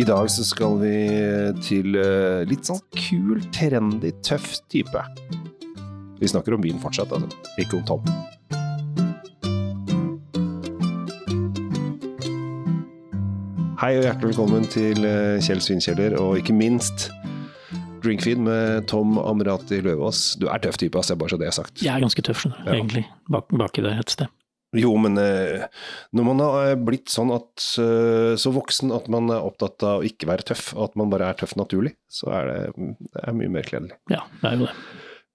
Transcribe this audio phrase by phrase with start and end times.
[0.00, 0.92] I dag så skal vi
[1.66, 5.02] til eh, litt sånn kul, trendy, tøff type.
[6.20, 7.28] Vi snakker om vin fortsatt, altså.
[7.60, 8.06] Ikke om Tom.
[13.80, 17.08] Hei og hjertelig velkommen til eh, Kjell Svinkjeller, og ikke minst
[18.04, 20.34] Drinkfeed med Tom Amrati Løvaas.
[20.40, 21.80] Du er tøff type, altså, bare så det er sagt.
[21.84, 22.76] Jeg er ganske tøff, skjønner du, Ja.
[22.76, 23.06] egentlig.
[23.32, 24.28] Bak, baki der et sted.
[24.78, 25.64] Jo, men eh,
[26.14, 30.06] når man har blitt sånn at eh, så voksen at man er opptatt av å
[30.06, 32.58] ikke være tøff, og at man bare er tøff naturlig, så er det,
[33.10, 33.96] det er mye mer kledelig.
[34.12, 34.76] Ja, det er jo det.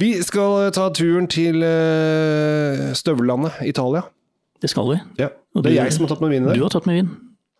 [0.00, 4.02] Vi skal ta turen til Støvlandet, støvellandet Italia.
[4.60, 4.98] Det skal vi.
[5.20, 7.10] Ja, Det er du- jeg som har tatt med vinen Du har tatt med vin.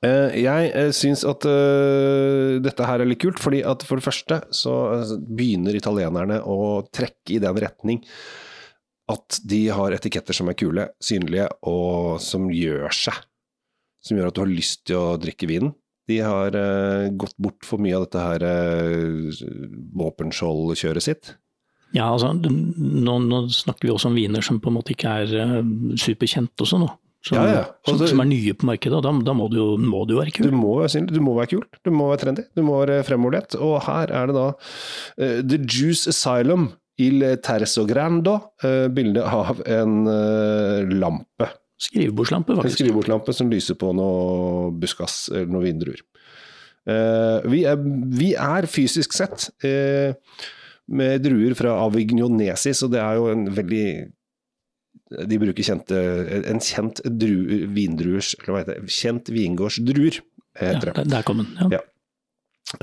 [0.03, 4.39] Eh, jeg syns at eh, dette her er litt kult, fordi at for det første
[4.51, 8.01] så eh, begynner italienerne å trekke i den retning
[9.11, 13.19] at de har etiketter som er kule, synlige, og som gjør seg.
[14.05, 15.75] Som gjør at du har lyst til å drikke vinen.
[16.11, 19.43] De har uh, gått bort for mye av dette her uh,
[20.01, 21.35] våpenskjoldkjøret sitt.
[21.95, 25.37] Ja, altså, nå, nå snakker vi også om viner som på en måte ikke er
[25.37, 25.61] uh,
[26.01, 26.91] superkjent også nå.
[27.21, 27.65] Som, Ja, ja.
[27.85, 30.39] som, Altså- som er nye på markedet, da, da må, du må du være være
[30.41, 30.55] Du kul.
[30.57, 33.59] må du må være kul, du må være trendy, du må være fremoverlent.
[33.61, 34.47] Og her er det da
[35.45, 41.49] The Juice Asylum Il Terzo Grando, bildet bilde av en eh, lampe.
[41.81, 42.75] Skrivebordslampe, faktisk.
[42.75, 46.03] En skrivebordslampe som lyser på noe buskas eller noe vindruer.
[46.91, 47.81] Eh, vi, er,
[48.21, 50.13] vi er fysisk sett eh,
[50.93, 53.85] med druer fra Avignonesi, og det er jo en veldig
[55.31, 55.97] de bruker kjente,
[56.53, 60.95] en kjent dru, vindruers, eller hva heter det, kjent vingårdsdruer, Ja, heter det.
[61.01, 61.49] der, der kom den.
[61.65, 61.79] Ja.
[61.79, 61.83] Ja.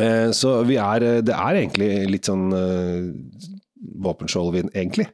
[0.03, 2.49] Eh, Så vi er, det er egentlig litt sånn
[4.03, 5.07] våpenskjoldvin, egentlig.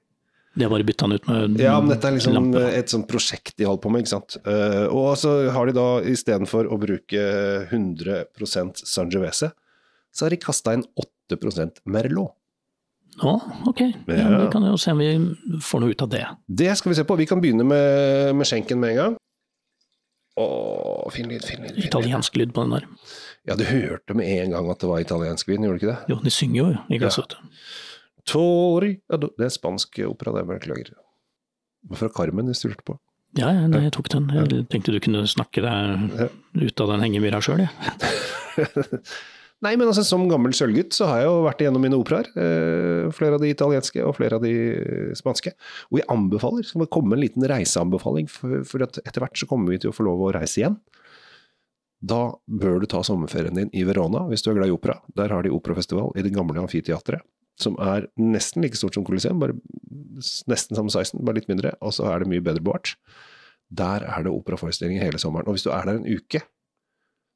[0.56, 2.62] De har bare bytta den ut med Ja, men dette er liksom lampe.
[2.78, 4.36] et sånt prosjekt de holder på med, ikke sant.
[4.46, 7.24] Eh, og så har de da istedenfor å bruke
[7.72, 9.50] 100% Sangiovese,
[10.14, 10.86] så har de kasta inn
[11.32, 12.36] 8% Merlot.
[13.22, 13.34] Å,
[13.70, 13.82] ok.
[14.10, 14.38] Ja, Ja.
[14.46, 15.10] Vi kan jo se om vi
[15.62, 16.24] får noe ut av det.
[16.50, 17.18] Det skal vi se på.
[17.18, 19.18] Vi kan begynne med, med skjenken med en gang.
[20.42, 20.46] Å,
[21.14, 21.78] fin lyd, fin lyd.
[21.86, 22.88] Italiensk lyd på den der.
[23.46, 26.14] Ja, du hørte med en gang at det var italiensk vin, gjorde du ikke det?
[26.14, 27.36] Jo, de synger jo i glasset.
[28.30, 30.94] Tori Det er spansk opera, det beklager.
[32.00, 32.98] Fra Carmen du lurte på.
[33.36, 34.30] Ja, ja, jeg tok den.
[34.30, 36.28] Jeg tenkte du kunne snakke deg
[36.62, 38.68] ut av den hengemyra sjøl, jeg.
[39.64, 42.28] Nei, men altså, som gammel sølvgutt så har jeg jo vært igjennom mine operaer.
[42.36, 44.52] Eh, flere av de italienske og flere av de
[45.16, 45.54] spanske.
[45.90, 49.48] Og jeg anbefaler, skal det komme en liten reiseanbefaling, for, for at etter hvert så
[49.50, 50.76] kommer vi til å få lov å reise igjen.
[52.04, 54.98] Da bør du ta sommerferien din i Verona, hvis du er glad i opera.
[55.16, 57.24] Der har de operafestival i det gamle amfiteatret,
[57.64, 59.56] som er nesten like stort som Colosseum, bare
[60.52, 62.96] nesten samme sizen, bare litt mindre, og så er det mye bedre bevart.
[63.74, 65.48] Der er det operaforestillinger hele sommeren.
[65.50, 66.44] Og hvis du er der en uke,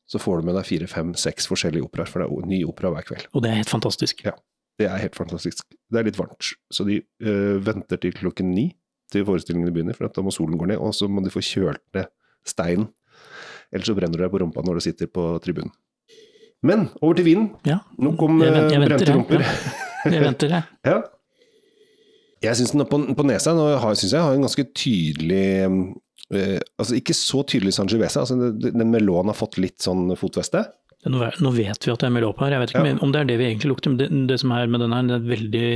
[0.07, 2.91] så får du med deg fire, fem, seks forskjellige operaer, for det er ny opera
[2.93, 3.25] hver kveld.
[3.33, 4.21] Og det er helt fantastisk.
[4.27, 4.35] Ja.
[4.77, 5.65] Det er helt fantastisk.
[5.89, 8.67] Det er litt varmt, så de øh, venter til klokken ni
[9.11, 11.81] til forestillingene begynner, for da må solen gå ned, og så må de få kjølt
[11.97, 12.09] ned
[12.47, 12.89] steinen.
[13.73, 15.73] Ellers så brenner du deg på rumpa når du sitter på tribunen.
[16.65, 17.49] Men over til vinen.
[17.67, 17.79] Ja.
[18.53, 19.43] Vent- jeg venter, brente rumper.
[19.43, 19.86] rumper.
[20.05, 20.63] Jeg venter, jeg.
[20.91, 20.97] Ja.
[22.45, 26.59] Jeg syns den på, på nesa nå har, synes jeg har en ganske tydelig eh,
[26.77, 30.67] Altså ikke så tydelig Sangiovese, altså den, den melonen har fått litt sånn fotveste.
[31.07, 32.97] Nå, vet vi at det er melop her, jeg vet ikke Ja.
[33.05, 33.93] om det er det vi egentlig lukter.
[33.93, 35.69] Men det, det som er med den her, det er veldig,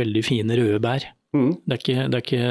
[0.00, 1.06] veldig fine røde bær.
[1.36, 1.52] Mm.
[1.66, 2.46] Det er ikke, det er ikke,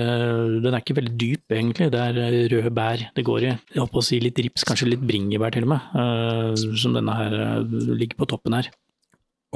[0.63, 1.87] den er ikke veldig dyp, egentlig.
[1.93, 3.53] Det er eh, røde bær det går i.
[3.73, 6.95] Jeg holdt på å si litt rips, kanskje litt bringebær til og med, uh, som
[6.95, 8.69] denne her uh, ligger på toppen her.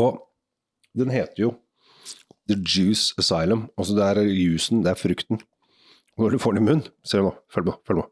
[0.01, 0.19] Og
[0.99, 1.53] den heter jo
[2.49, 3.67] The Juice Asylum.
[3.77, 5.41] Altså det er jusen, det er frukten.
[6.19, 8.09] Når du får den i munnen, se nå, følg med, følg med.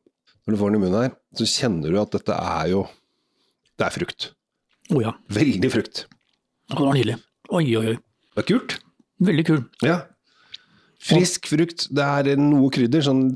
[0.48, 2.86] Når du får den i munnen her, så kjenner du at dette er jo
[3.78, 4.32] Det er frukt.
[4.90, 6.06] Oh, ja, Veldig frukt.
[6.72, 7.18] Det var nydelig.
[7.54, 7.98] Oi, oi, oi.
[8.34, 8.78] Det er kult.
[9.28, 9.60] Veldig kul.
[9.86, 9.98] Ja.
[11.04, 11.86] Frisk frukt.
[11.94, 13.28] Det er noe krydder, sånn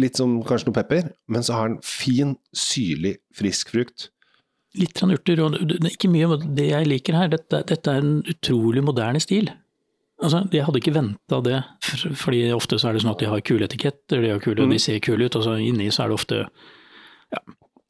[0.00, 4.08] litt som kanskje noe pepper, men så har den fin, syrlig, frisk frukt.
[4.74, 5.54] Litt urter, og
[5.86, 7.28] ikke mye av det jeg liker her.
[7.28, 9.50] Dette, dette er en utrolig moderne stil.
[10.22, 13.26] Altså, Jeg hadde ikke venta det, for- fordi ofte så er det sånn at de
[13.26, 14.70] har kule etiketter, de, har kule, Mm.
[14.70, 16.48] de ser kule ut, og så inni så er det ofte
[17.32, 17.38] ja.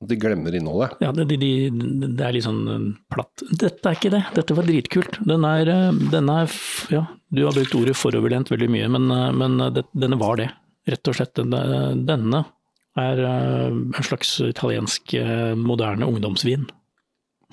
[0.04, 0.98] De glemmer innholdet.
[1.00, 1.36] Ja, det, de,
[1.70, 3.40] de, er litt sånn eh, platt.
[3.56, 5.16] Dette er ikke det, dette var dritkult.
[5.24, 6.50] Den er, eh, den er
[6.90, 10.50] Ja, du har brukt ordet foroverlent veldig mye, men, eh, men det, denne var det.
[10.86, 11.32] Rett og slett.
[11.40, 12.44] Denne
[13.00, 16.68] er eh, en slags italiensk eh, moderne ungdomsvin.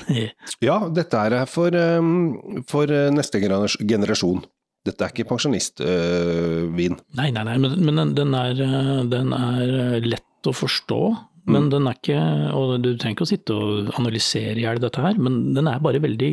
[0.65, 4.39] Ja, dette er for, um, for neste generasjon.
[4.88, 6.95] Dette er ikke pensjonistvin.
[7.19, 11.01] Nei, nei, nei, men, men den, den, er, eh, den er eh, lett å forstå.
[11.51, 12.17] Men den er ikke
[12.53, 15.81] Og du trenger ikke å sitte og analysere i hjel dette her, men den er
[15.81, 16.31] bare veldig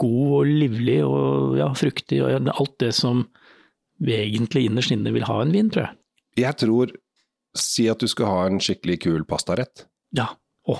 [0.00, 3.24] god og livlig og ja, fruktig og alt det som
[4.04, 5.96] vi egentlig innerst inne vil ha en vin, tror jeg.
[6.40, 6.92] Jeg tror
[7.56, 9.86] Si at du skal ha en skikkelig kul pastarett,
[10.16, 10.28] Ja.
[10.68, 10.74] Å,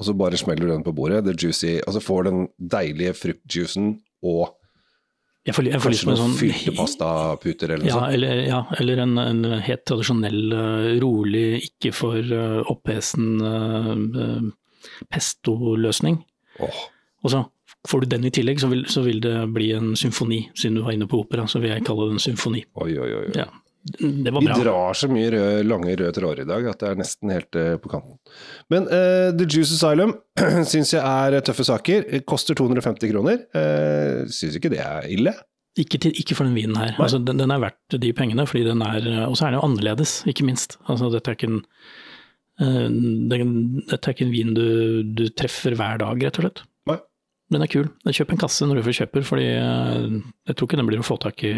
[0.00, 1.24] og så bare smeller du den på bordet.
[1.26, 3.92] Det juicy, og så får du den deilige fruktjuicen
[4.24, 4.56] og
[5.46, 8.14] jeg får, jeg får kanskje en noen sånn fyltepastaputer eller noe Ja, sånt.
[8.16, 13.94] eller, ja, eller en, en helt tradisjonell, eh, rolig, ikke for uh, opphesen eh,
[14.24, 14.50] eh,
[15.08, 16.20] pesto-løsning.
[16.60, 16.82] Åh,
[17.24, 17.40] Og så
[17.88, 20.42] får du den i tillegg, så vil, så vil det bli en symfoni.
[20.54, 22.64] Siden du var inne på opera, så vil jeg kalle det en symfoni.
[22.84, 23.10] oi, oi.
[23.22, 23.26] oi.
[23.36, 23.48] Ja,
[23.88, 26.98] det var Vi drar så mye rød, lange røde tråder i dag at det er
[27.00, 28.18] nesten helt uh, på kanten.
[28.72, 30.12] Men uh, The Juice Asylum
[30.70, 32.04] syns jeg er tøffe saker.
[32.28, 33.40] Koster 250 kroner.
[33.56, 35.32] Uh, syns ikke det er ille.
[35.80, 36.92] Ikke, til, ikke for den vinen her.
[37.00, 39.66] Altså, den, den er verdt de pengene, fordi den er Og så er den jo
[39.68, 40.76] annerledes, ikke minst.
[40.90, 41.60] Altså, dette er ikke en
[42.58, 42.88] eh,
[43.30, 43.52] den,
[43.86, 44.66] Dette er ikke en vin du,
[45.06, 46.64] du treffer hver dag, rett og slett.
[46.90, 46.98] Nei.
[47.54, 47.86] Den er kul.
[48.02, 50.18] Kjøp en kasse når du får kjøper, fordi eh,
[50.50, 51.54] jeg tror ikke den blir å få tak i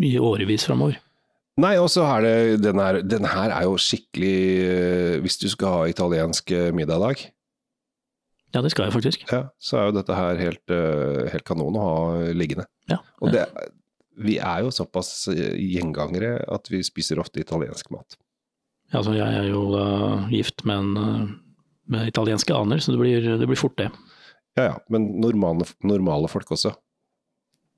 [0.00, 0.98] i årevis framover.
[1.60, 5.48] Nei, og så er det den her, den her er jo skikkelig eh, Hvis du
[5.52, 7.24] skal ha italiensk eh, middag i dag,
[8.54, 9.26] Ja, det skal jeg faktisk.
[9.30, 11.98] ja, så er jo dette her helt, eh, helt kanon å ha
[12.34, 12.64] liggende.
[12.90, 12.98] Ja.
[13.22, 13.44] Og det,
[14.18, 18.18] vi er jo såpass gjengangere at vi spiser ofte italiensk mat.
[18.90, 19.86] Ja, altså, jeg er jo da
[20.32, 21.38] gift med en
[21.90, 23.90] med italienske aner, så det blir, det blir fort det.
[24.58, 26.72] Ja ja, men normale, normale folk også.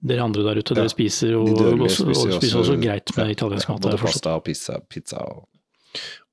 [0.03, 2.79] Dere andre der ute, Ja, dere spiser jo de også, og spiser spiser også- også
[2.83, 3.83] greit med italiensk mat.
[3.85, 5.45] Både pasta og pizza, pizza og,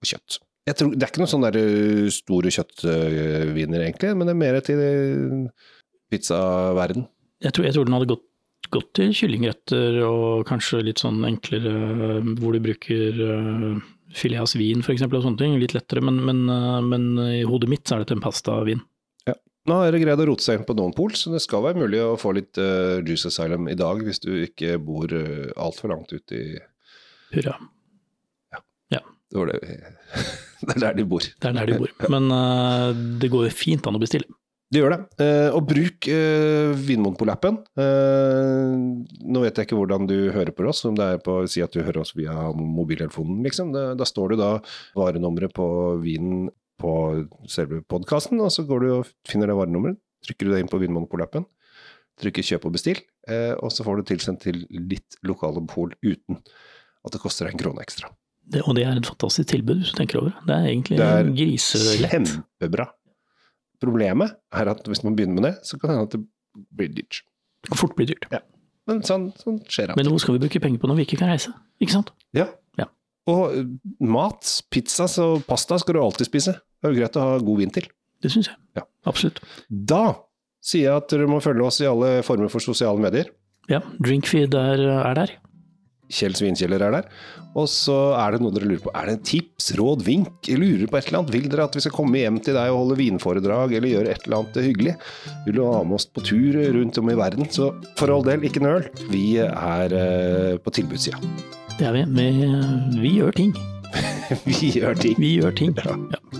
[0.01, 0.39] og kjøtt.
[0.69, 4.59] Jeg tror, det er ikke noen sånne uh, store kjøttviner, egentlig, men det er mer
[4.65, 5.69] til uh,
[6.13, 7.07] pizzaverden.
[7.45, 8.25] Jeg tror, jeg tror den hadde gått,
[8.73, 13.21] gått til kyllingretter og kanskje litt sånn enklere, øh, hvor du bruker
[14.13, 15.55] filet av svin eksempel og sånne ting.
[15.61, 16.43] Litt lettere, men, men,
[16.89, 17.07] men
[17.39, 18.81] i hodet mitt så er dette en pastavin.
[19.69, 21.83] Nå har dere greid å rote seg inn på noen pol, så det skal være
[21.83, 25.93] mulig å få litt uh, Juice Asylum i dag, hvis du ikke bor uh, altfor
[25.93, 26.47] langt ute i
[27.35, 27.59] Hurra.
[29.29, 29.77] Det var det vi
[30.67, 31.23] Det er der de bor.
[31.23, 31.91] Det er der de bor.
[32.11, 34.27] Men uh, det går fint an å bestille.
[34.69, 34.99] Det gjør det.
[35.21, 37.61] Uh, og bruk uh, Vinmonopol-appen.
[37.79, 38.73] Eh,
[39.33, 41.63] nå vet jeg ikke hvordan du hører på oss, om det er på å si
[41.65, 43.71] at du hører oss via mobiltelefonen, liksom.
[43.73, 44.51] Da, da står du da
[44.99, 45.69] varenummeret på
[46.03, 46.91] vinen på
[47.51, 50.79] selve podkasten, og så går du og finner det varenummeret, trykker du det inn på
[50.81, 51.45] Vinmonopol-appen,
[52.19, 52.99] trykker kjøp og bestill,
[53.31, 57.55] eh, og så får du tilsendt til ditt lokale pol uten at det koster deg
[57.55, 58.09] en krone ekstra.
[58.49, 60.41] Det, og det er et fantastisk tilbud, hvis du tenker over det.
[60.49, 62.11] Det er egentlig Det er griselett.
[62.15, 62.87] Kjempebra.
[63.79, 66.89] Problemet er at hvis man begynner med det, så kan det hende at det blir
[66.97, 67.21] dyrt.
[67.63, 68.25] Det kan fort bli dyrt.
[68.89, 70.09] Men sånn, sånn skjer Men alltid.
[70.15, 71.53] hvor skal vi bruke penger på når vi ikke kan reise?
[71.79, 72.09] Ikke sant?
[72.35, 72.47] Ja.
[72.79, 72.87] Ja.
[73.29, 73.53] Og
[74.01, 76.55] mat, pizza og pasta skal du alltid spise.
[76.79, 77.89] Det er jo greit å ha god vin til.
[78.23, 78.59] Det syns jeg.
[78.79, 78.85] Ja.
[79.07, 79.43] Absolutt.
[79.69, 80.03] Da
[80.63, 83.29] sier jeg at dere må følge oss i alle former for sosiale medier.
[83.69, 85.37] Ja, Drinkfeed er, er der.
[86.09, 87.09] Kjell Svinkjeller er der.
[87.57, 88.93] Og så er det noe dere lurer på.
[88.97, 90.49] Er det en tips, råd, vink?
[90.57, 91.33] Lurer på et eller annet?
[91.35, 94.25] Vil dere at vi skal komme hjem til deg og holde vinforedrag, eller gjøre et
[94.25, 94.95] eller annet hyggelig?
[95.45, 97.49] Vil du ha med oss på tur rundt om i verden?
[97.53, 98.89] Så for all del, ikke nøl.
[99.13, 101.21] Vi er eh, på tilbudssida.
[101.77, 102.05] Det er vi.
[102.17, 102.29] Vi,
[103.05, 103.53] vi gjør ting.
[104.45, 105.15] Vi gjør ting.
[105.17, 105.73] Vi gjør ting.
[105.81, 106.38] Ja.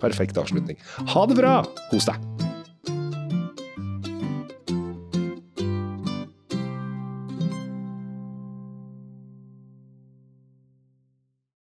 [0.00, 0.80] Perfekt avslutning.
[1.14, 1.60] Ha det bra!
[1.92, 2.29] Kos deg.